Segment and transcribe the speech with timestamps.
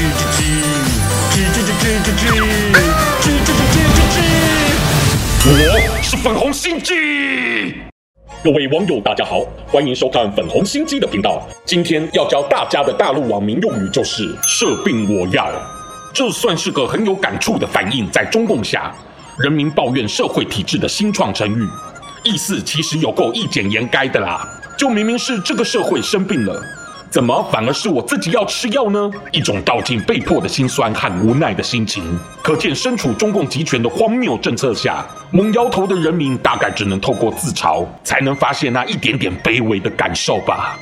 [0.00, 0.04] 我
[6.00, 6.94] 是粉红心机。
[8.44, 11.42] 各位网友，大家好，欢迎收看粉红心机的频道。
[11.64, 15.50] 今天要教大家的大陆网民用语就是“社病我要”，
[16.14, 18.08] 这算是个很有感触的反应。
[18.12, 18.94] 在中共下，
[19.40, 21.66] 人民抱怨社会体制的新创成语，
[22.22, 24.48] 意思其实有够一简言赅的啦。
[24.76, 26.62] 就明明是这个社会生病了。
[27.10, 29.10] 怎么反而是我自己要吃药呢？
[29.32, 40.78] 一种道尽被迫的心酸和无奈的心情，可见身处中共集权的荒谬政策下，猛摇头的人民大概只能透过自嘲，才能发现那一点点卑微的感受吧。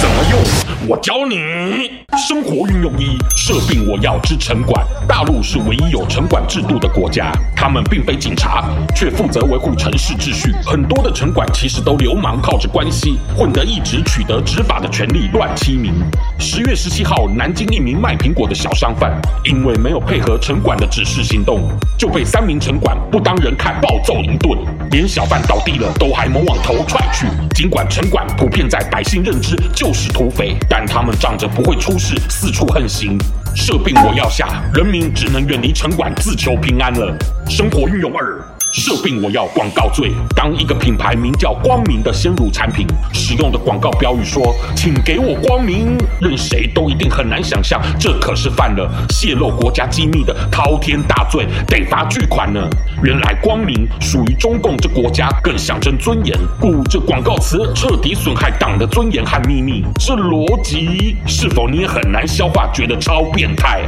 [0.00, 0.40] 怎么用？
[0.88, 2.02] 我教你。
[2.28, 4.84] 生活运用一：设病我要之城管。
[5.08, 8.64] 大陆是唯一有城管制度的国家，他们并非警察，
[8.94, 10.52] 却负责维护城市秩序。
[10.64, 15.92] 很多的城管其实都流氓，靠着关系混得一直取得执法的权利，乱欺民。
[16.38, 19.10] 十月十七号，南京一名卖苹果的小商贩，
[19.44, 24.58] 因为没有配合城管的指示行动，就被三名城管不当人看，暴揍一顿，
[24.90, 27.26] 连小贩倒地了都还猛往头踹去。
[27.54, 33.18] 尽管城管普遍在百姓认知就是土匪，但他们仗着不会出事，四处横行。
[33.54, 37.16] 设病我要下，人民只能远离城管，自求平安了。
[37.48, 38.40] 生活运用二。
[38.72, 40.10] 社病我要广告罪。
[40.34, 44.42] 当一个品牌名叫光明的鲜乳产品，使用的广告标语说
[44.74, 52.66] ：“请给我光明。”任谁都一定很难想象，这可是犯了泄露国家机密的滔天大罪，得罚巨款呢。
[53.02, 59.84] 原来光明属于中共这国家，更象征尊严，故这广告词彻底损害党的尊严和秘密。
[60.00, 63.82] 这逻辑是否你也很难消化，觉得超变态？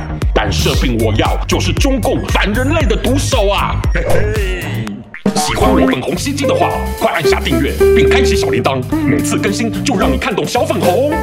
[0.45, 3.81] 染色病我要就是中共反人类的毒手啊！
[3.95, 4.85] 嘿嘿。
[5.35, 6.69] 喜欢我粉红心机的话，
[7.01, 11.15] 快按下订阅并开启小铃铛，每次更新就让你看懂小粉红。